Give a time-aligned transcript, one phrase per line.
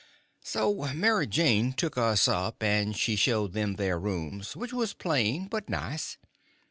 [0.43, 5.45] So Mary Jane took us up, and she showed them their rooms, which was plain
[5.47, 6.17] but nice.